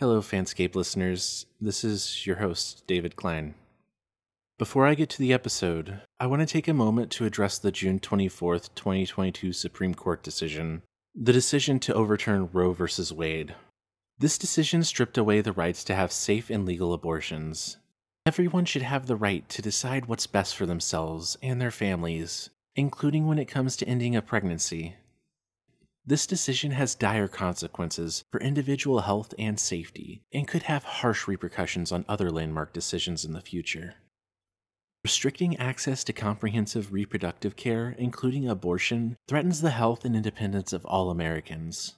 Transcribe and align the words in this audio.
Hello, 0.00 0.22
Fanscape 0.22 0.74
listeners. 0.74 1.44
This 1.60 1.84
is 1.84 2.26
your 2.26 2.36
host, 2.36 2.84
David 2.86 3.16
Klein. 3.16 3.54
Before 4.58 4.86
I 4.86 4.94
get 4.94 5.10
to 5.10 5.18
the 5.18 5.34
episode, 5.34 6.00
I 6.18 6.26
want 6.26 6.40
to 6.40 6.46
take 6.46 6.68
a 6.68 6.72
moment 6.72 7.10
to 7.10 7.26
address 7.26 7.58
the 7.58 7.70
June 7.70 8.00
24th, 8.00 8.74
2022 8.74 9.52
Supreme 9.52 9.92
Court 9.92 10.22
decision, 10.22 10.80
the 11.14 11.34
decision 11.34 11.78
to 11.80 11.92
overturn 11.92 12.48
Roe 12.50 12.72
v. 12.72 12.86
Wade. 13.14 13.54
This 14.18 14.38
decision 14.38 14.84
stripped 14.84 15.18
away 15.18 15.42
the 15.42 15.52
rights 15.52 15.84
to 15.84 15.94
have 15.94 16.12
safe 16.12 16.48
and 16.48 16.64
legal 16.64 16.94
abortions. 16.94 17.76
Everyone 18.24 18.64
should 18.64 18.80
have 18.80 19.04
the 19.04 19.16
right 19.16 19.46
to 19.50 19.60
decide 19.60 20.06
what's 20.06 20.26
best 20.26 20.56
for 20.56 20.64
themselves 20.64 21.36
and 21.42 21.60
their 21.60 21.70
families, 21.70 22.48
including 22.74 23.26
when 23.26 23.38
it 23.38 23.48
comes 23.48 23.76
to 23.76 23.86
ending 23.86 24.16
a 24.16 24.22
pregnancy. 24.22 24.96
This 26.10 26.26
decision 26.26 26.72
has 26.72 26.96
dire 26.96 27.28
consequences 27.28 28.24
for 28.32 28.40
individual 28.40 29.02
health 29.02 29.32
and 29.38 29.60
safety, 29.60 30.24
and 30.32 30.48
could 30.48 30.64
have 30.64 30.82
harsh 30.82 31.28
repercussions 31.28 31.92
on 31.92 32.04
other 32.08 32.32
landmark 32.32 32.72
decisions 32.72 33.24
in 33.24 33.32
the 33.32 33.40
future. 33.40 33.94
Restricting 35.04 35.56
access 35.58 36.02
to 36.02 36.12
comprehensive 36.12 36.92
reproductive 36.92 37.54
care, 37.54 37.94
including 37.96 38.48
abortion, 38.48 39.18
threatens 39.28 39.60
the 39.60 39.70
health 39.70 40.04
and 40.04 40.16
independence 40.16 40.72
of 40.72 40.84
all 40.84 41.10
Americans. 41.10 41.94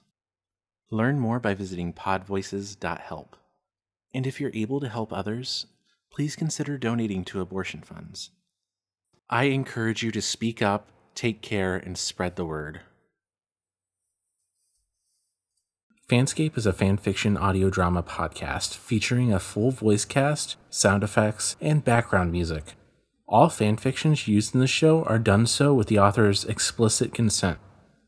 Learn 0.91 1.19
more 1.19 1.39
by 1.39 1.55
visiting 1.55 1.91
podvoices.help. 1.91 3.35
And 4.13 4.27
if 4.27 4.39
you're 4.39 4.51
able 4.53 4.79
to 4.79 4.89
help 4.89 5.11
others, 5.11 5.65
please 6.11 6.35
consider 6.35 6.77
donating 6.77 7.25
to 7.25 7.41
abortion 7.41 7.81
funds. 7.81 8.29
I 9.27 9.45
encourage 9.45 10.03
you 10.03 10.11
to 10.11 10.21
speak 10.21 10.61
up, 10.61 10.89
take 11.15 11.41
care, 11.41 11.75
and 11.75 11.97
spread 11.97 12.35
the 12.35 12.45
word. 12.45 12.81
Fanscape 16.13 16.59
is 16.59 16.67
a 16.67 16.73
fanfiction 16.73 17.41
audio 17.41 17.71
drama 17.71 18.03
podcast 18.03 18.75
featuring 18.75 19.33
a 19.33 19.39
full 19.39 19.71
voice 19.71 20.05
cast, 20.05 20.57
sound 20.69 21.03
effects, 21.03 21.55
and 21.59 21.83
background 21.83 22.31
music. 22.31 22.75
All 23.27 23.47
fanfictions 23.47 24.27
used 24.27 24.53
in 24.53 24.59
the 24.59 24.67
show 24.67 25.01
are 25.05 25.17
done 25.17 25.47
so 25.47 25.73
with 25.73 25.87
the 25.87 25.97
author's 25.97 26.45
explicit 26.45 27.15
consent. 27.15 27.57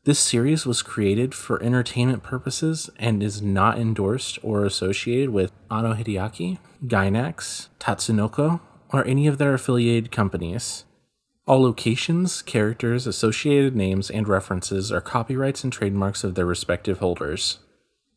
This 0.04 0.20
series 0.20 0.64
was 0.64 0.82
created 0.82 1.34
for 1.34 1.60
entertainment 1.60 2.22
purposes 2.22 2.88
and 2.96 3.24
is 3.24 3.42
not 3.42 3.76
endorsed 3.76 4.38
or 4.40 4.64
associated 4.64 5.30
with 5.30 5.50
Anno 5.68 5.92
Hideaki, 5.94 6.58
Gainax, 6.84 7.70
Tatsunoko, 7.80 8.60
or 8.92 9.04
any 9.04 9.26
of 9.26 9.38
their 9.38 9.52
affiliated 9.52 10.12
companies. 10.12 10.84
All 11.44 11.60
locations, 11.60 12.40
characters, 12.42 13.08
associated 13.08 13.74
names, 13.74 14.10
and 14.10 14.28
references 14.28 14.92
are 14.92 15.00
copyrights 15.00 15.64
and 15.64 15.72
trademarks 15.72 16.22
of 16.22 16.36
their 16.36 16.46
respective 16.46 17.00
holders. 17.00 17.58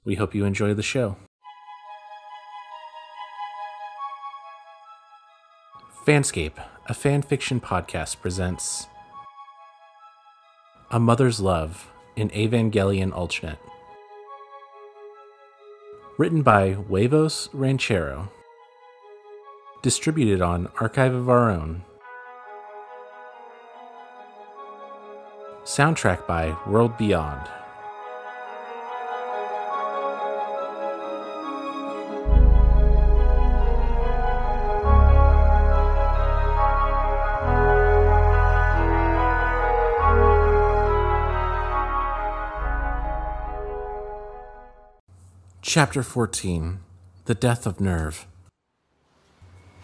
We 0.06 0.16
hope 0.16 0.34
you 0.34 0.46
enjoy 0.46 0.74
the 0.74 0.84
show. 0.84 1.18
Fanscape, 6.06 6.58
a 6.88 6.94
fanfiction 6.94 7.62
podcast, 7.62 8.22
presents 8.22 8.88
A 10.90 11.00
Mother's 11.00 11.40
Love 11.40 11.92
in 12.16 12.30
Evangelion 12.30 13.14
Alternate. 13.14 13.60
Written 16.18 16.42
by 16.42 16.72
Huevos 16.72 17.50
Ranchero. 17.54 18.32
Distributed 19.84 20.42
on 20.42 20.72
Archive 20.80 21.14
of 21.14 21.30
Our 21.30 21.52
Own. 21.52 21.84
Soundtrack 25.64 26.26
by 26.26 26.58
World 26.66 26.98
Beyond. 26.98 27.48
Chapter 45.72 46.02
14 46.02 46.80
The 47.26 47.36
Death 47.36 47.68
of 47.68 47.78
NERV. 47.78 48.26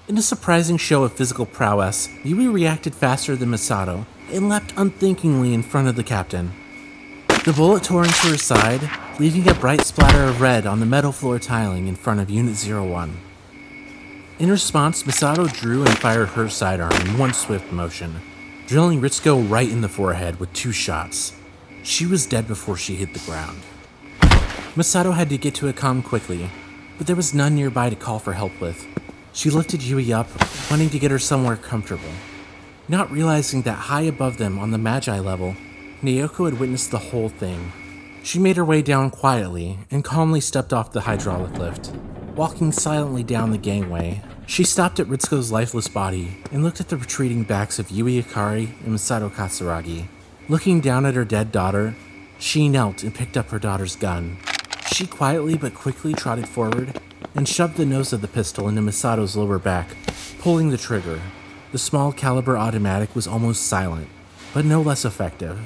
In 0.08 0.18
a 0.18 0.24
surprising 0.24 0.78
show 0.78 1.04
of 1.04 1.14
physical 1.14 1.46
prowess, 1.46 2.10
Yui 2.24 2.48
reacted 2.48 2.96
faster 2.96 3.36
than 3.36 3.50
Misato 3.50 4.08
and 4.32 4.50
leapt 4.50 4.74
unthinkingly 4.78 5.54
in 5.54 5.62
front 5.62 5.88
of 5.88 5.96
the 5.96 6.04
captain. 6.04 6.54
The 7.28 7.54
bullet 7.56 7.84
tore 7.84 8.04
into 8.04 8.30
her 8.30 8.38
side, 8.40 8.90
leaving 9.20 9.48
a 9.48 9.54
bright 9.54 9.82
splatter 9.82 10.24
of 10.24 10.42
red 10.42 10.66
on 10.66 10.80
the 10.80 10.88
metal 10.88 11.12
floor 11.12 11.38
tiling 11.38 11.86
in 11.86 11.96
front 11.96 12.20
of 12.20 12.32
Unit 12.32 12.58
01. 12.58 13.20
In 14.40 14.50
response, 14.50 15.04
Misato 15.04 15.48
drew 15.54 15.86
and 15.86 16.00
fired 16.00 16.30
her 16.30 16.50
sidearm 16.50 16.94
in 16.94 17.20
one 17.20 17.34
swift 17.34 17.72
motion, 17.72 18.22
drilling 18.66 19.02
Ritsuko 19.02 19.48
right 19.48 19.70
in 19.70 19.82
the 19.82 19.88
forehead 19.88 20.40
with 20.40 20.52
two 20.52 20.72
shots. 20.72 21.34
She 21.84 22.08
was 22.08 22.26
dead 22.26 22.48
before 22.48 22.76
she 22.76 22.96
hit 22.96 23.14
the 23.14 23.20
ground. 23.20 23.62
Misato 24.76 25.14
had 25.14 25.30
to 25.30 25.38
get 25.38 25.56
to 25.56 25.70
a 25.70 25.74
comm 25.74 26.04
quickly, 26.04 26.50
but 26.98 27.08
there 27.08 27.16
was 27.16 27.34
none 27.34 27.56
nearby 27.56 27.90
to 27.90 27.96
call 27.96 28.20
for 28.20 28.34
help 28.34 28.60
with. 28.60 28.86
She 29.32 29.50
lifted 29.50 29.82
Yui 29.82 30.12
up, 30.12 30.28
wanting 30.70 30.90
to 30.90 31.00
get 31.00 31.12
her 31.12 31.20
somewhere 31.20 31.56
comfortable. 31.56 32.12
Not 32.90 33.10
realizing 33.10 33.62
that 33.62 33.88
high 33.88 34.02
above 34.02 34.38
them 34.38 34.60
on 34.60 34.72
the 34.72 34.78
Magi 34.78 35.18
level, 35.20 35.56
Naoko 36.04 36.50
had 36.50 36.60
witnessed 36.60 36.92
the 36.92 37.00
whole 37.00 37.30
thing. 37.30 37.72
She 38.22 38.38
made 38.38 38.58
her 38.58 38.66
way 38.66 38.82
down 38.82 39.12
quietly 39.12 39.80
and 39.92 40.04
calmly 40.04 40.42
stepped 40.42 40.74
off 40.74 40.92
the 40.92 41.02
hydraulic 41.02 41.58
lift. 41.58 41.94
Walking 42.36 42.74
silently 42.74 43.24
down 43.24 43.52
the 43.52 43.58
gangway, 43.58 44.22
she 44.46 44.66
stopped 44.66 45.00
at 45.00 45.08
Ritsuko's 45.08 45.54
lifeless 45.54 45.88
body 45.88 46.44
and 46.52 46.66
looked 46.66 46.82
at 46.82 46.90
the 46.90 46.98
retreating 46.98 47.44
backs 47.44 47.80
of 47.80 47.92
Yui 47.92 48.22
Ikari 48.22 48.78
and 48.84 48.94
Misato 48.94 49.32
Katsuragi. 49.32 50.10
Looking 50.50 50.82
down 50.82 51.06
at 51.06 51.16
her 51.16 51.24
dead 51.24 51.54
daughter, 51.54 51.96
she 52.38 52.68
knelt 52.68 53.04
and 53.04 53.16
picked 53.16 53.38
up 53.38 53.52
her 53.52 53.60
daughter's 53.60 53.96
gun. 53.96 54.38
She 54.96 55.06
quietly 55.06 55.58
but 55.58 55.76
quickly 55.76 56.14
trotted 56.14 56.48
forward 56.48 57.02
and 57.36 57.50
shoved 57.50 57.76
the 57.76 57.86
nose 57.86 58.14
of 58.14 58.22
the 58.22 58.30
pistol 58.30 58.70
into 58.70 58.80
Misato's 58.80 59.36
lower 59.36 59.60
back, 59.60 59.90
pulling 60.40 60.70
the 60.70 60.78
trigger. 60.78 61.20
The 61.74 61.78
small 61.78 62.14
caliber 62.14 62.58
automatic 62.58 63.14
was 63.14 63.28
almost 63.28 63.68
silent, 63.68 64.08
but 64.54 64.64
no 64.64 64.82
less 64.82 65.04
effective. 65.04 65.60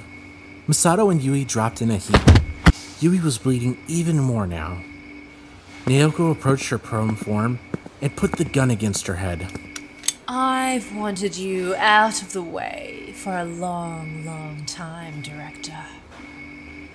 Misato 0.68 1.12
and 1.12 1.22
Yui 1.22 1.46
dropped 1.46 1.80
in 1.80 1.92
a 1.92 1.98
heap. 1.98 2.20
Yui 3.02 3.20
was 3.20 3.38
bleeding 3.38 3.78
even 3.88 4.18
more 4.18 4.48
now. 4.48 4.82
Naoko 5.86 6.32
approached 6.32 6.70
her 6.70 6.80
prone 6.80 7.16
form 7.16 7.60
and 8.02 8.18
put 8.18 8.32
the 8.32 8.46
gun 8.46 8.72
against 8.72 9.06
her 9.06 9.18
head. 9.18 9.46
I've 10.28 10.96
wanted 10.96 11.38
you 11.38 11.76
out 11.76 12.24
of 12.24 12.34
the 12.34 12.42
way 12.42 13.14
for 13.16 13.38
a 13.38 13.46
long, 13.46 14.26
long 14.26 14.66
time, 14.66 15.22
Director. 15.22 15.86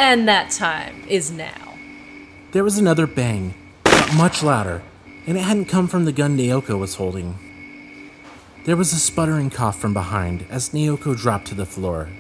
And 0.01 0.27
that 0.27 0.51
time 0.51 1.05
is 1.07 1.31
now. 1.31 1.74
There 2.55 2.63
was 2.63 2.79
another 2.79 3.09
bang, 3.09 3.53
but 3.83 4.15
much 4.15 4.41
louder, 4.41 4.85
and 5.27 5.37
it 5.37 5.41
hadn't 5.41 5.65
come 5.65 5.89
from 5.89 6.05
the 6.05 6.13
gun 6.13 6.39
Naoko 6.39 6.79
was 6.79 6.95
holding. 6.95 7.37
There 8.65 8.77
was 8.77 8.93
a 8.93 9.01
sputtering 9.01 9.51
cough 9.51 9.77
from 9.77 9.93
behind 9.93 10.47
as 10.49 10.69
Naoko 10.69 11.17
dropped 11.17 11.49
to 11.49 11.57
the 11.57 11.67
floor. 11.67 12.11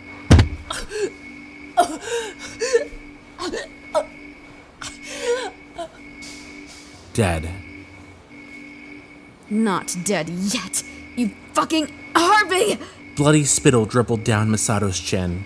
Dead. 7.12 7.48
Not 9.48 9.96
dead 10.02 10.28
yet, 10.28 10.82
you 11.14 11.30
fucking 11.52 11.92
Harvey! 12.16 12.80
Bloody 13.14 13.44
spittle 13.44 13.86
dribbled 13.86 14.24
down 14.24 14.50
Misato's 14.50 14.98
chin. 14.98 15.44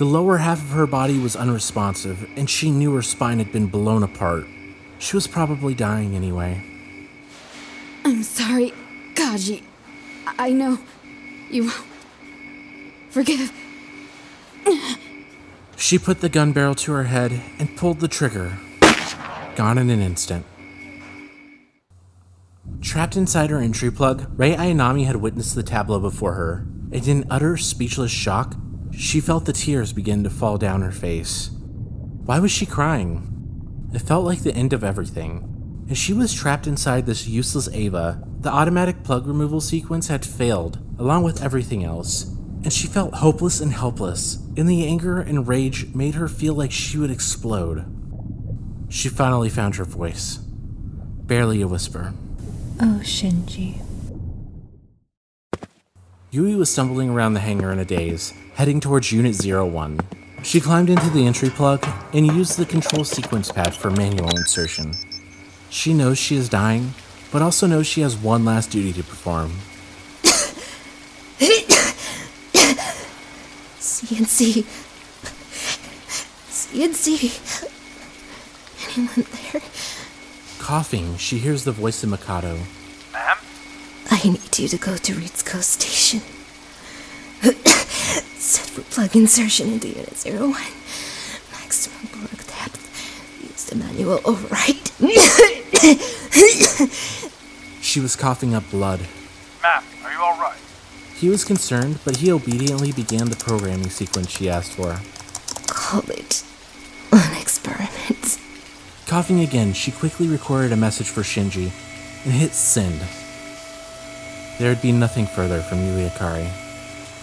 The 0.00 0.06
lower 0.06 0.38
half 0.38 0.62
of 0.62 0.70
her 0.70 0.86
body 0.86 1.18
was 1.18 1.36
unresponsive, 1.36 2.26
and 2.34 2.48
she 2.48 2.70
knew 2.70 2.94
her 2.94 3.02
spine 3.02 3.36
had 3.36 3.52
been 3.52 3.66
blown 3.66 4.02
apart. 4.02 4.46
She 4.98 5.14
was 5.14 5.26
probably 5.26 5.74
dying 5.74 6.16
anyway. 6.16 6.64
I'm 8.02 8.22
sorry, 8.22 8.72
Kaji. 9.12 9.62
I 10.38 10.52
know 10.52 10.78
you 11.50 11.64
won't 11.64 11.84
forgive. 13.10 13.52
She 15.76 15.98
put 15.98 16.22
the 16.22 16.30
gun 16.30 16.52
barrel 16.52 16.74
to 16.76 16.92
her 16.92 17.04
head 17.04 17.38
and 17.58 17.76
pulled 17.76 18.00
the 18.00 18.08
trigger. 18.08 18.56
Gone 19.54 19.76
in 19.76 19.90
an 19.90 20.00
instant. 20.00 20.46
Trapped 22.80 23.16
inside 23.16 23.50
her 23.50 23.58
entry 23.58 23.90
plug, 23.90 24.30
Rei 24.38 24.56
Ayanami 24.56 25.04
had 25.04 25.16
witnessed 25.16 25.54
the 25.54 25.62
tableau 25.62 26.00
before 26.00 26.32
her, 26.36 26.66
and 26.90 27.06
in 27.06 27.26
utter 27.28 27.58
speechless 27.58 28.10
shock, 28.10 28.56
she 28.92 29.20
felt 29.20 29.44
the 29.44 29.52
tears 29.52 29.92
begin 29.92 30.22
to 30.24 30.30
fall 30.30 30.58
down 30.58 30.82
her 30.82 30.92
face. 30.92 31.50
Why 32.24 32.38
was 32.38 32.50
she 32.50 32.66
crying? 32.66 33.26
It 33.92 34.02
felt 34.02 34.24
like 34.24 34.40
the 34.42 34.54
end 34.54 34.72
of 34.72 34.84
everything. 34.84 35.46
As 35.90 35.98
she 35.98 36.12
was 36.12 36.32
trapped 36.32 36.66
inside 36.66 37.06
this 37.06 37.26
useless 37.26 37.68
Eva, 37.74 38.22
the 38.40 38.50
automatic 38.52 39.02
plug 39.02 39.26
removal 39.26 39.60
sequence 39.60 40.08
had 40.08 40.24
failed, 40.24 40.78
along 40.98 41.24
with 41.24 41.42
everything 41.42 41.84
else, 41.84 42.24
and 42.62 42.72
she 42.72 42.86
felt 42.86 43.14
hopeless 43.14 43.60
and 43.60 43.72
helpless, 43.72 44.36
and 44.56 44.68
the 44.68 44.86
anger 44.86 45.20
and 45.20 45.48
rage 45.48 45.92
made 45.94 46.14
her 46.14 46.28
feel 46.28 46.54
like 46.54 46.70
she 46.70 46.98
would 46.98 47.10
explode. 47.10 47.84
She 48.88 49.08
finally 49.08 49.48
found 49.48 49.76
her 49.76 49.84
voice. 49.84 50.38
barely 51.30 51.62
a 51.62 51.68
whisper. 51.68 52.12
Oh, 52.80 53.00
Shinji. 53.04 53.80
Yui 56.32 56.56
was 56.56 56.70
stumbling 56.70 57.08
around 57.10 57.34
the 57.34 57.40
hangar 57.40 57.70
in 57.70 57.78
a 57.78 57.84
daze, 57.84 58.34
heading 58.60 58.78
towards 58.78 59.10
Unit 59.10 59.34
01. 59.42 59.98
She 60.42 60.60
climbed 60.60 60.90
into 60.90 61.08
the 61.08 61.26
entry 61.26 61.48
plug 61.48 61.82
and 62.12 62.26
used 62.26 62.58
the 62.58 62.66
control 62.66 63.04
sequence 63.04 63.50
pad 63.50 63.74
for 63.74 63.90
manual 63.90 64.28
insertion. 64.36 64.92
She 65.70 65.94
knows 65.94 66.18
she 66.18 66.36
is 66.36 66.50
dying, 66.50 66.92
but 67.32 67.40
also 67.40 67.66
knows 67.66 67.86
she 67.86 68.02
has 68.02 68.18
one 68.18 68.44
last 68.44 68.70
duty 68.70 68.92
to 68.92 69.02
perform. 69.02 69.52
CNC. 73.80 74.66
CNC. 76.50 77.64
Anyone 78.98 79.26
there? 79.40 79.62
Coughing, 80.58 81.16
she 81.16 81.38
hears 81.38 81.64
the 81.64 81.72
voice 81.72 82.04
of 82.04 82.10
Mikado. 82.10 82.58
Ma'am? 83.14 83.38
I 84.10 84.22
need 84.22 84.58
you 84.58 84.68
to 84.68 84.76
go 84.76 84.98
to 84.98 85.14
Ritsuko 85.14 85.62
Station. 85.62 86.20
Set 88.70 88.84
for 88.84 88.94
plug 88.94 89.16
insertion 89.16 89.72
into 89.72 89.88
Unit 89.88 90.16
01. 90.24 90.52
Maximum 91.52 92.06
plug 92.08 92.46
depth. 92.46 93.42
Use 93.42 93.64
the 93.64 93.76
manual 93.76 94.20
override. 94.24 94.76
She 97.80 98.00
was 98.00 98.14
coughing 98.14 98.54
up 98.54 98.68
blood. 98.70 99.00
Ma'am, 99.62 99.82
are 100.04 100.12
you 100.12 100.20
alright? 100.20 100.58
He 101.16 101.28
was 101.28 101.44
concerned, 101.44 101.98
but 102.04 102.18
he 102.18 102.30
obediently 102.30 102.92
began 102.92 103.28
the 103.28 103.36
programming 103.36 103.90
sequence 103.90 104.30
she 104.30 104.48
asked 104.48 104.72
for. 104.72 105.00
Call 105.66 106.08
it 106.10 106.44
an 107.12 107.40
experiment. 107.40 108.38
Coughing 109.06 109.40
again, 109.40 109.72
she 109.72 109.90
quickly 109.90 110.28
recorded 110.28 110.72
a 110.72 110.76
message 110.76 111.08
for 111.08 111.22
Shinji 111.22 111.72
and 112.24 112.32
hit 112.32 112.52
send. 112.52 113.00
There 114.58 114.68
would 114.68 114.82
be 114.82 114.92
nothing 114.92 115.26
further 115.26 115.60
from 115.62 115.78
Yui 115.78 116.08
Ikari. 116.08 116.48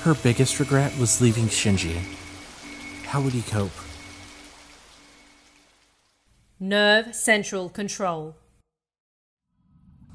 Her 0.08 0.14
biggest 0.14 0.58
regret 0.62 0.98
was 0.98 1.20
leaving 1.20 1.48
Shinji. 1.48 2.00
How 3.08 3.20
would 3.20 3.34
he 3.34 3.42
cope? 3.42 3.74
NERV 6.62 7.14
Central 7.14 7.68
Control. 7.68 8.34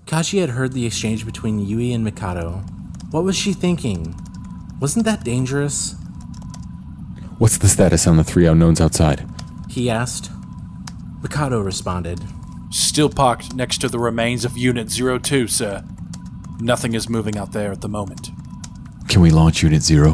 Kaji 0.06 0.40
had 0.40 0.48
heard 0.48 0.72
the 0.72 0.86
exchange 0.86 1.26
between 1.26 1.58
Yui 1.58 1.92
and 1.92 2.02
Mikado. 2.02 2.64
What 3.10 3.24
was 3.24 3.36
she 3.36 3.52
thinking? 3.52 4.18
Wasn't 4.80 5.04
that 5.04 5.24
dangerous? 5.24 5.94
What's 7.36 7.58
the 7.58 7.68
status 7.68 8.06
on 8.06 8.16
the 8.16 8.24
three 8.24 8.46
unknowns 8.46 8.80
outside? 8.80 9.28
He 9.68 9.90
asked. 9.90 10.30
Mikado 11.20 11.60
responded. 11.60 12.18
Still 12.70 13.10
parked 13.10 13.54
next 13.54 13.82
to 13.82 13.90
the 13.90 13.98
remains 13.98 14.46
of 14.46 14.56
Unit 14.56 14.88
02, 14.88 15.48
sir. 15.48 15.84
Nothing 16.60 16.94
is 16.94 17.10
moving 17.10 17.36
out 17.36 17.52
there 17.52 17.70
at 17.70 17.82
the 17.82 17.90
moment. 17.90 18.30
Can 19.12 19.20
we 19.20 19.28
launch 19.28 19.62
Unit 19.62 19.82
Zero? 19.82 20.12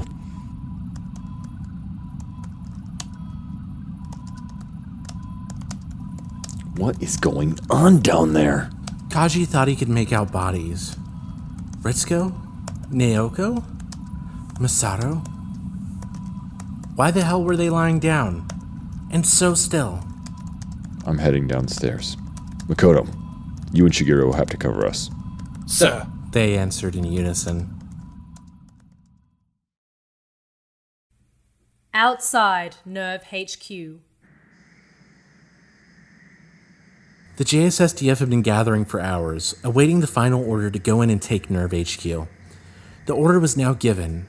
What 6.76 7.00
is 7.00 7.16
going 7.16 7.60
on 7.70 8.00
down 8.00 8.32
there? 8.32 8.70
Kaji 9.06 9.46
thought 9.46 9.68
he 9.68 9.76
could 9.76 9.88
make 9.88 10.12
out 10.12 10.32
bodies. 10.32 10.96
Ritsuko? 11.82 12.34
Naoko? 12.90 13.62
Misato? 14.54 15.24
Why 16.96 17.12
the 17.12 17.22
hell 17.22 17.44
were 17.44 17.56
they 17.56 17.70
lying 17.70 18.00
down? 18.00 18.48
And 19.12 19.24
so 19.24 19.54
still. 19.54 20.02
I'm 21.06 21.18
heading 21.18 21.46
downstairs. 21.46 22.16
Makoto, 22.66 23.06
you 23.72 23.84
and 23.84 23.94
Shigeru 23.94 24.24
will 24.24 24.32
have 24.32 24.48
to 24.48 24.56
cover 24.56 24.84
us. 24.84 25.08
Sir, 25.66 26.04
They 26.32 26.58
answered 26.58 26.96
in 26.96 27.04
unison. 27.04 27.77
Outside 32.00 32.76
NERV 32.86 33.22
HQ. 33.24 33.98
The 37.38 37.44
JSSDF 37.44 38.20
had 38.20 38.30
been 38.30 38.42
gathering 38.42 38.84
for 38.84 39.00
hours, 39.00 39.56
awaiting 39.64 39.98
the 39.98 40.06
final 40.06 40.48
order 40.48 40.70
to 40.70 40.78
go 40.78 41.02
in 41.02 41.10
and 41.10 41.20
take 41.20 41.48
NERV 41.48 41.72
HQ. 42.22 42.28
The 43.06 43.12
order 43.12 43.40
was 43.40 43.56
now 43.56 43.72
given. 43.74 44.28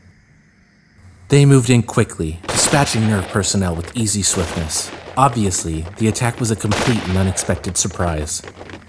They 1.27 1.45
moved 1.45 1.69
in 1.69 1.83
quickly, 1.83 2.39
dispatching 2.48 3.04
NERV 3.04 3.27
personnel 3.27 3.75
with 3.75 3.95
easy 3.95 4.24
swiftness. 4.24 4.89
Obviously, 5.15 5.86
the 6.00 6.07
attack 6.07 6.39
was 6.39 6.50
a 6.50 6.56
complete 6.56 7.07
and 7.07 7.19
unexpected 7.19 7.77
surprise. 7.77 8.42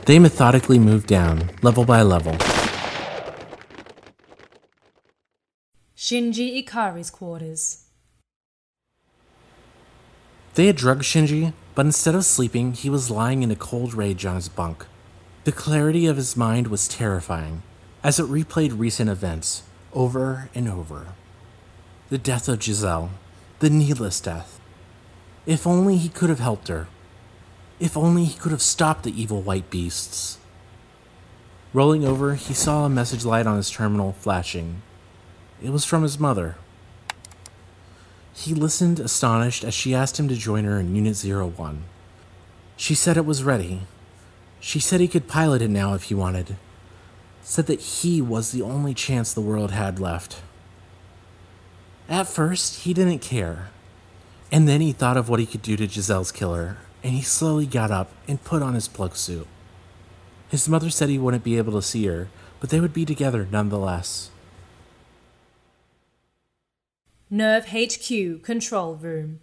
They 0.06 0.19
methodically 0.19 0.79
moved 0.79 1.06
down, 1.06 1.50
level 1.61 1.85
by 1.85 2.00
level. 2.00 2.33
Shinji 5.94 6.65
Ikari's 6.65 7.11
quarters. 7.11 7.85
They 10.55 10.67
had 10.67 10.76
drugged 10.76 11.02
Shinji, 11.02 11.52
but 11.75 11.87
instead 11.87 12.14
of 12.14 12.25
sleeping, 12.25 12.73
he 12.73 12.91
was 12.91 13.11
lying 13.11 13.43
in 13.43 13.50
a 13.50 13.56
cold 13.56 13.94
rage 13.94 14.26
on 14.26 14.35
his 14.35 14.49
bunk. 14.49 14.87
The 15.44 15.52
clarity 15.52 16.06
of 16.06 16.17
his 16.17 16.37
mind 16.37 16.67
was 16.67 16.88
terrifying, 16.88 17.62
as 18.02 18.19
it 18.19 18.26
replayed 18.26 18.79
recent 18.79 19.08
events 19.08 19.62
over 19.93 20.50
and 20.55 20.69
over. 20.69 21.14
The 22.08 22.19
death 22.19 22.49
of 22.49 22.62
Giselle, 22.62 23.11
the 23.61 23.70
needless 23.70 24.20
death. 24.20 24.61
If 25.47 25.67
only 25.67 25.97
he 25.97 26.08
could 26.08 26.29
have 26.29 26.41
helped 26.41 26.69
her. 26.69 26.88
If 27.79 27.97
only 27.97 28.25
he 28.25 28.38
could 28.38 28.52
have 28.52 28.61
stopped 28.61 29.05
the 29.05 29.20
evil 29.20 29.41
white 29.41 29.70
beasts. 29.70 30.38
Rolling 31.73 32.05
over, 32.05 32.35
he 32.35 32.52
saw 32.52 32.85
a 32.85 32.91
message 32.91 33.25
light 33.25 33.47
on 33.47 33.56
his 33.56 33.70
terminal 33.70 34.12
flashing. 34.12 34.82
It 35.62 35.70
was 35.70 35.85
from 35.85 36.02
his 36.02 36.19
mother. 36.19 36.56
He 38.40 38.54
listened 38.54 39.00
astonished 39.00 39.64
as 39.64 39.75
she 39.75 39.94
asked 39.94 40.19
him 40.19 40.26
to 40.28 40.34
join 40.34 40.64
her 40.64 40.81
in 40.81 40.96
Unit 40.96 41.22
01. 41.22 41.82
She 42.75 42.94
said 42.94 43.19
it 43.19 43.26
was 43.26 43.44
ready. 43.44 43.82
She 44.60 44.81
said 44.81 44.98
he 44.98 45.08
could 45.08 45.28
pilot 45.28 45.60
it 45.60 45.69
now 45.69 45.92
if 45.92 46.04
he 46.04 46.14
wanted. 46.14 46.56
Said 47.42 47.66
that 47.66 47.82
he 47.82 48.22
was 48.22 48.50
the 48.50 48.62
only 48.62 48.94
chance 48.94 49.34
the 49.34 49.42
world 49.42 49.72
had 49.72 50.00
left. 50.00 50.40
At 52.08 52.28
first, 52.28 52.84
he 52.84 52.94
didn't 52.94 53.19
care. 53.19 53.69
And 54.50 54.66
then 54.66 54.81
he 54.81 54.92
thought 54.92 55.19
of 55.19 55.28
what 55.28 55.40
he 55.40 55.44
could 55.44 55.60
do 55.60 55.76
to 55.76 55.87
Giselle's 55.87 56.32
killer, 56.32 56.78
and 57.04 57.12
he 57.12 57.20
slowly 57.20 57.66
got 57.66 57.90
up 57.90 58.10
and 58.26 58.42
put 58.42 58.62
on 58.62 58.72
his 58.72 58.88
plug 58.88 59.16
suit. 59.16 59.46
His 60.49 60.66
mother 60.66 60.88
said 60.88 61.11
he 61.11 61.18
wouldn't 61.18 61.44
be 61.44 61.59
able 61.59 61.75
to 61.75 61.82
see 61.82 62.06
her, 62.06 62.28
but 62.59 62.70
they 62.70 62.80
would 62.80 62.94
be 62.94 63.04
together 63.04 63.47
nonetheless. 63.50 64.30
NERV 67.32 67.66
HQ 67.68 68.42
Control 68.42 68.96
Room. 68.96 69.38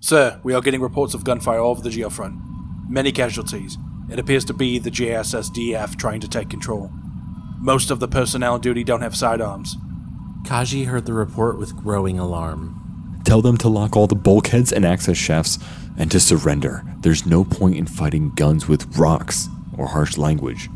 sir, 0.00 0.40
we 0.42 0.54
are 0.54 0.62
getting 0.62 0.80
reports 0.80 1.12
of 1.12 1.24
gunfire 1.24 1.58
all 1.58 1.72
over 1.72 1.82
the 1.82 1.90
geofront. 1.90 2.40
Many 2.88 3.12
casualties. 3.12 3.76
It 4.10 4.18
appears 4.18 4.46
to 4.46 4.54
be 4.54 4.78
the 4.78 4.90
JSSDF 4.90 5.96
trying 5.96 6.20
to 6.20 6.28
take 6.28 6.48
control. 6.48 6.90
Most 7.58 7.90
of 7.90 8.00
the 8.00 8.08
personnel 8.08 8.54
on 8.54 8.62
duty 8.62 8.82
don't 8.82 9.02
have 9.02 9.14
sidearms. 9.14 9.76
Kaji 10.44 10.86
heard 10.86 11.04
the 11.04 11.12
report 11.12 11.58
with 11.58 11.76
growing 11.76 12.18
alarm. 12.18 13.20
Tell 13.26 13.42
them 13.42 13.58
to 13.58 13.68
lock 13.68 13.94
all 13.94 14.06
the 14.06 14.14
bulkheads 14.14 14.72
and 14.72 14.86
access 14.86 15.18
shafts 15.18 15.58
and 15.98 16.10
to 16.10 16.18
surrender. 16.18 16.82
There's 17.00 17.26
no 17.26 17.44
point 17.44 17.76
in 17.76 17.86
fighting 17.86 18.30
guns 18.30 18.68
with 18.68 18.96
rocks 18.96 19.48
or 19.76 19.88
harsh 19.88 20.16
language. 20.16 20.70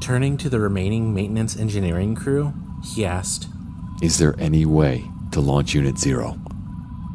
Turning 0.00 0.38
to 0.38 0.48
the 0.48 0.58
remaining 0.58 1.12
maintenance 1.12 1.54
engineering 1.54 2.14
crew, 2.14 2.54
he 2.82 3.04
asked, 3.04 3.48
Is 4.02 4.18
there 4.18 4.34
any 4.38 4.66
way 4.66 5.04
to 5.32 5.40
launch 5.40 5.74
Unit 5.74 5.98
Zero? 5.98 6.38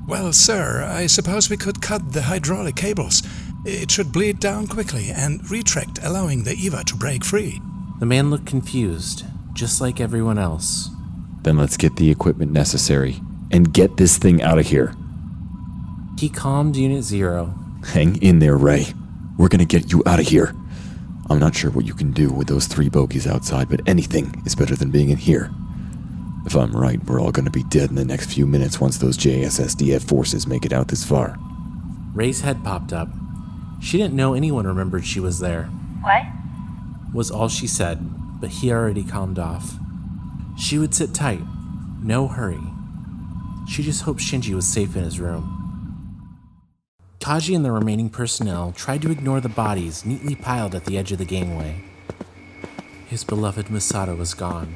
Well, 0.08 0.34
sir, 0.34 0.84
I 0.84 1.06
suppose 1.06 1.50
we 1.50 1.58
could 1.58 1.82
cut 1.82 2.14
the 2.14 2.24
hydraulic 2.24 2.76
cables. 2.76 3.22
It 3.66 3.92
should 3.92 4.12
bleed 4.12 4.40
down 4.40 4.68
quickly 4.68 5.12
and 5.12 5.50
retract, 5.50 6.00
allowing 6.04 6.44
the 6.44 6.56
EVA 6.56 6.84
to 6.86 6.96
break 6.96 7.24
free. 7.24 7.62
The 8.00 8.08
man 8.08 8.32
looked 8.32 8.48
confused, 8.48 9.24
just 9.54 9.80
like 9.80 10.02
everyone 10.02 10.40
else. 10.40 10.90
Then 11.44 11.58
let's 11.58 11.78
get 11.78 11.98
the 11.98 12.10
equipment 12.10 12.52
necessary 12.52 13.22
and 13.52 13.72
get 13.72 13.98
this 13.98 14.18
thing 14.18 14.42
out 14.42 14.58
of 14.58 14.66
here. 14.66 14.96
He 16.18 16.30
calmed 16.30 16.76
Unit 16.76 17.04
Zero. 17.04 17.54
Hang 17.94 18.22
in 18.24 18.40
there, 18.40 18.58
Rei. 18.58 18.88
We're 19.38 19.50
gonna 19.50 19.66
get 19.66 19.92
you 19.92 20.02
out 20.08 20.20
of 20.20 20.28
here. 20.28 20.56
I'm 21.30 21.40
not 21.40 21.56
sure 21.56 21.72
what 21.72 21.86
you 21.86 21.94
can 21.94 22.12
do 22.12 22.30
with 22.30 22.48
those 22.48 22.66
three 22.66 22.90
bogies 22.90 23.28
outside, 23.28 23.70
but 23.70 23.88
anything 23.88 24.42
is 24.46 24.56
better 24.56 24.76
than 24.76 24.90
being 24.90 25.10
in 25.10 25.18
here. 25.18 25.52
If 26.46 26.56
I'm 26.56 26.72
right, 26.72 27.04
we're 27.06 27.22
all 27.22 27.32
gonna 27.32 27.52
be 27.52 27.64
dead 27.64 27.90
in 27.90 27.96
the 27.96 28.06
next 28.06 28.32
few 28.34 28.48
minutes 28.48 28.80
once 28.82 28.98
those 28.98 29.18
JSSDF 29.18 30.02
forces 30.02 30.48
make 30.48 30.66
it 30.66 30.74
out 30.74 30.88
this 30.88 31.06
far. 31.06 31.38
Rei's 32.14 32.42
head 32.42 32.64
popped 32.64 32.92
up. 32.92 33.10
She 33.82 33.98
didn't 33.98 34.16
know 34.16 34.34
anyone 34.34 34.68
remembered 34.68 35.06
she 35.06 35.20
was 35.20 35.40
there, 35.40 35.66
What? 36.02 36.24
was 37.14 37.30
all 37.32 37.48
she 37.50 37.68
said, 37.68 38.00
but 38.40 38.50
he 38.50 38.72
already 38.72 39.04
calmed 39.04 39.38
off. 39.40 39.76
She 40.58 40.78
would 40.78 40.94
sit 40.96 41.14
tight, 41.14 41.42
no 42.02 42.28
hurry. 42.28 42.62
She 43.68 43.84
just 43.84 44.04
hoped 44.04 44.20
Shinji 44.22 44.54
was 44.56 44.68
safe 44.68 44.96
in 44.96 45.04
his 45.04 45.20
room. 45.20 45.58
Kaji 47.20 47.56
and 47.56 47.64
the 47.64 47.72
remaining 47.72 48.10
personnel 48.10 48.72
tried 48.76 49.02
to 49.04 49.12
ignore 49.12 49.40
the 49.42 49.50
bodies 49.50 50.06
neatly 50.06 50.36
piled 50.36 50.74
at 50.74 50.86
the 50.86 50.98
edge 50.98 51.12
of 51.12 51.20
the 51.20 51.26
gangway. 51.26 51.84
His 53.08 53.24
beloved 53.24 53.68
Misato 53.68 54.18
was 54.18 54.34
gone, 54.34 54.74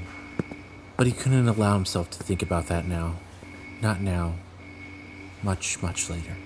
but 0.98 1.08
he 1.08 1.14
couldn't 1.14 1.48
allow 1.48 1.74
himself 1.76 2.10
to 2.12 2.24
think 2.24 2.42
about 2.42 2.68
that 2.68 2.88
now. 2.88 3.16
Not 3.82 4.02
now. 4.02 4.36
Much, 5.44 5.82
much 5.82 6.10
later. 6.10 6.38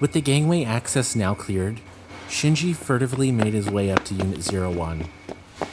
With 0.00 0.12
the 0.12 0.20
gangway 0.20 0.64
access 0.64 1.16
now 1.16 1.34
cleared, 1.34 1.80
Shinji 2.28 2.74
furtively 2.74 3.32
made 3.32 3.54
his 3.54 3.68
way 3.68 3.90
up 3.90 4.04
to 4.06 4.14
Unit 4.14 4.46
01. 4.52 5.08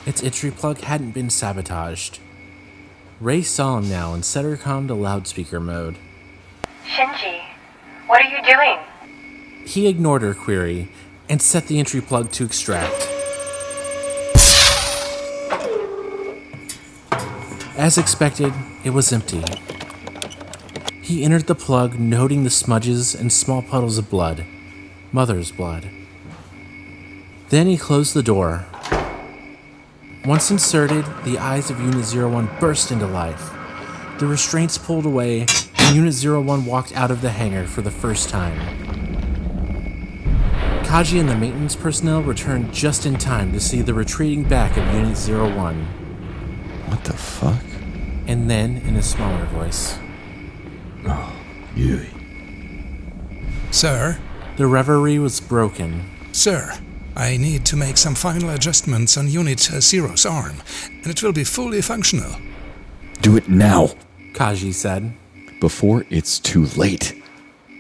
Its 0.06 0.24
entry 0.24 0.52
plug 0.52 0.80
hadn't 0.80 1.12
been 1.12 1.30
sabotaged. 1.30 2.20
Rei 3.20 3.42
saw 3.42 3.78
him 3.78 3.90
now 3.90 4.14
and 4.14 4.24
set 4.24 4.46
her 4.46 4.58
comm 4.58 4.88
to 4.88 4.94
loudspeaker 4.94 5.60
mode. 5.60 5.98
Shinji, 6.86 7.42
what 8.08 8.24
are 8.24 8.30
you 8.30 8.44
doing? 8.44 8.80
He 9.66 9.88
ignored 9.88 10.22
her 10.22 10.34
query 10.34 10.92
and 11.30 11.42
set 11.42 11.68
the 11.68 11.80
entry 11.80 12.02
plug 12.02 12.32
to 12.34 12.46
extract. 12.46 13.17
As 17.78 18.00
expected, 18.00 18.54
it 18.84 18.90
was 18.90 19.14
empty. 19.14 19.44
He 21.00 21.24
entered 21.24 21.46
the 21.46 21.54
plug, 21.54 22.00
noting 22.00 22.44
the 22.44 22.50
smudges 22.50 23.14
and 23.14 23.32
small 23.32 23.62
puddles 23.62 24.00
of 24.00 24.10
blood. 24.10 24.46
Mother's 25.12 25.52
blood. 25.52 25.88
Then 27.50 27.68
he 27.68 27.78
closed 27.78 28.16
the 28.16 28.24
door. 28.24 28.66
Once 30.26 30.50
inserted, 30.50 31.06
the 31.24 31.38
eyes 31.38 31.70
of 31.70 31.80
Unit 31.80 32.04
01 32.04 32.50
burst 32.60 32.92
into 32.92 33.06
life. 33.06 33.54
The 34.18 34.26
restraints 34.26 34.80
pulled 34.80 35.06
away, 35.06 35.46
and 35.78 35.96
Unit 35.96 36.16
01 36.16 36.66
walked 36.66 36.98
out 36.98 37.12
of 37.12 37.22
the 37.22 37.30
hangar 37.30 37.68
for 37.68 37.84
the 37.84 37.92
first 37.92 38.28
time. 38.28 38.58
Kaji 40.84 41.20
and 41.20 41.30
the 41.30 41.38
maintenance 41.38 41.76
personnel 41.76 42.24
returned 42.24 42.74
just 42.74 43.06
in 43.06 43.18
time 43.18 43.52
to 43.54 43.60
see 43.60 43.84
the 43.84 43.94
retreating 43.94 44.44
back 44.44 44.78
of 44.78 44.94
Unit 44.96 45.16
01, 45.16 45.76
What 45.86 46.07
the 47.08 47.14
fuck? 47.18 47.64
and 48.28 48.50
then, 48.50 48.78
in 48.86 48.98
a 48.98 49.02
smaller 49.02 49.46
voice, 49.46 49.98
Yui. 51.76 52.10
Sir, 53.72 54.20
the 54.58 54.68
reverie 54.68 55.20
was 55.20 55.40
broken. 55.40 56.04
sir, 56.34 56.74
I 57.16 57.38
need 57.38 57.66
to 57.68 57.78
make 57.78 57.98
some 57.98 58.16
final 58.16 58.50
adjustments 58.50 59.16
on 59.18 59.30
Unit 59.30 59.72
uh, 59.72 59.80
Zero's 59.80 60.26
arm, 60.26 60.58
and 60.88 61.08
it 61.08 61.24
will 61.24 61.32
be 61.32 61.44
fully 61.46 61.82
functional. 61.82 62.36
Do 63.22 63.38
it 63.38 63.48
now, 63.48 63.92
Kaji 64.34 64.74
said. 64.74 65.14
before 65.62 66.06
it's 66.10 66.40
too 66.40 66.66
late. 66.76 67.16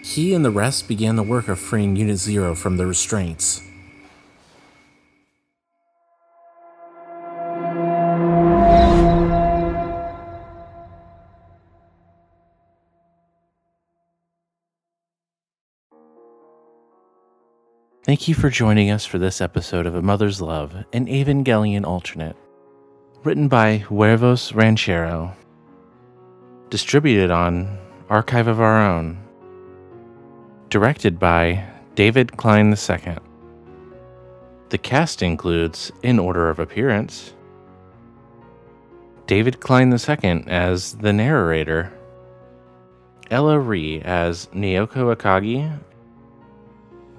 He 0.04 0.34
and 0.34 0.46
the 0.46 0.52
rest 0.52 0.88
began 0.88 1.18
the 1.18 1.24
work 1.24 1.50
of 1.50 1.60
freeing 1.60 1.96
Unit 1.98 2.18
Zero 2.18 2.56
from 2.56 2.78
the 2.78 2.86
restraints. 2.88 3.62
Thank 18.08 18.30
you 18.30 18.36
for 18.36 18.50
joining 18.50 18.90
us 18.90 19.06
for 19.06 19.18
this 19.18 19.42
episode 19.42 19.86
of 19.86 19.94
A 19.94 20.02
Mother's 20.02 20.40
Love, 20.40 20.74
an 20.94 21.08
Evangelion 21.08 21.86
alternate. 21.86 22.38
Written 23.26 23.50
by 23.50 23.80
Huevos 23.80 24.54
Ranchero. 24.54 25.36
Distributed 26.70 27.32
on 27.32 27.78
Archive 28.10 28.48
of 28.48 28.62
Our 28.62 28.82
Own. 28.82 29.22
Directed 30.70 31.20
by 31.20 31.68
David 31.96 32.38
Klein 32.38 32.70
II. 32.70 33.18
The 34.70 34.78
cast 34.78 35.22
includes, 35.22 35.92
in 36.02 36.18
order 36.18 36.50
of 36.50 36.60
appearance, 36.60 37.34
David 39.26 39.60
Klein 39.60 39.92
II 39.92 40.46
as 40.48 40.94
the 40.94 41.12
narrator, 41.12 41.92
Ella 43.30 43.60
Ree 43.60 44.00
as 44.00 44.46
Naoko 44.54 45.14
Akagi, 45.14 45.78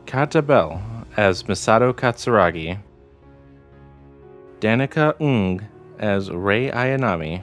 Kata 0.08 0.40
Bell 0.40 0.80
as 1.18 1.42
Misato 1.42 1.92
Katsuragi, 1.92 2.78
Danica 4.58 5.14
Ung 5.20 5.60
as 5.98 6.30
Rei 6.30 6.70
Ayanami, 6.70 7.42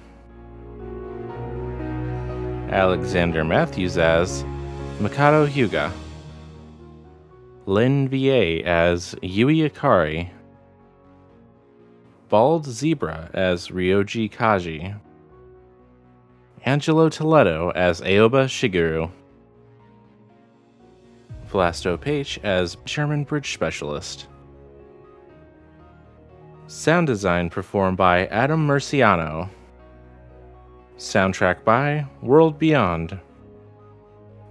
Alexander 2.72 3.44
Matthews 3.44 4.00
as 4.00 4.44
Mikado 5.00 5.46
Hyuga, 5.46 5.92
Lin 7.68 8.10
Va 8.10 8.66
as 8.66 9.14
Yui 9.22 9.70
Ikari, 9.70 10.32
Bald 12.30 12.66
Zebra 12.66 13.30
as 13.36 13.68
Ryoji 13.68 14.28
Kaji, 14.32 15.00
Angelo 16.66 17.10
Toledo 17.10 17.70
as 17.76 18.02
Aoba 18.02 18.46
Shigeru, 18.48 19.12
Vlasto 21.56 22.00
Page 22.00 22.38
as 22.44 22.76
Sherman 22.84 23.24
Bridge 23.24 23.54
Specialist. 23.54 24.28
Sound 26.68 27.08
design 27.08 27.50
performed 27.50 27.96
by 27.96 28.26
Adam 28.28 28.68
Murciano. 28.68 29.50
Soundtrack 30.98 31.64
by 31.64 32.06
World 32.22 32.60
Beyond. 32.60 33.18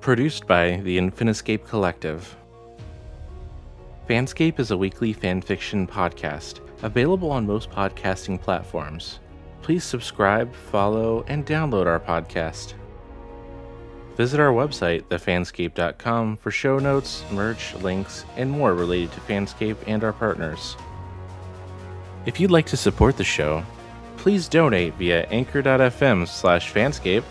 Produced 0.00 0.46
by 0.46 0.80
the 0.82 0.96
Infiniscape 0.96 1.66
Collective. 1.68 2.34
Fanscape 4.08 4.58
is 4.58 4.70
a 4.70 4.76
weekly 4.76 5.12
fanfiction 5.12 5.86
podcast 5.86 6.60
available 6.82 7.30
on 7.30 7.46
most 7.46 7.68
podcasting 7.70 8.40
platforms. 8.40 9.20
Please 9.60 9.84
subscribe, 9.84 10.54
follow, 10.54 11.22
and 11.28 11.44
download 11.44 11.84
our 11.84 12.00
podcast. 12.00 12.72
Visit 14.16 14.38
our 14.38 14.52
website, 14.52 15.02
thefanscape.com, 15.04 16.36
for 16.36 16.50
show 16.50 16.78
notes, 16.78 17.24
merch, 17.32 17.74
links, 17.76 18.24
and 18.36 18.50
more 18.50 18.74
related 18.74 19.12
to 19.12 19.20
Fanscape 19.20 19.76
and 19.86 20.04
our 20.04 20.12
partners. 20.12 20.76
If 22.24 22.38
you'd 22.38 22.52
like 22.52 22.66
to 22.66 22.76
support 22.76 23.16
the 23.16 23.24
show, 23.24 23.64
please 24.16 24.48
donate 24.48 24.94
via 24.94 25.26
anchor.fm 25.26 26.28
slash 26.28 26.72
fanscape, 26.72 27.24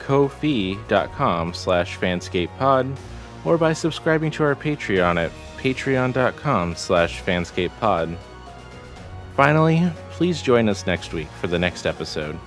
ko-fi.com 0.00 1.54
slash 1.54 1.98
fanscapepod, 1.98 2.96
or 3.44 3.58
by 3.58 3.72
subscribing 3.72 4.30
to 4.32 4.42
our 4.42 4.56
Patreon 4.56 5.22
at 5.22 5.30
patreon.com 5.58 6.74
slash 6.74 7.22
fanscapepod. 7.22 8.16
Finally, 9.36 9.90
please 10.10 10.42
join 10.42 10.68
us 10.68 10.86
next 10.86 11.12
week 11.12 11.28
for 11.40 11.46
the 11.46 11.58
next 11.58 11.86
episode. 11.86 12.38